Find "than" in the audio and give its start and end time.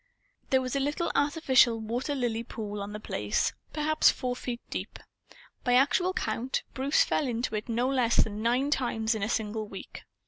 8.15-8.41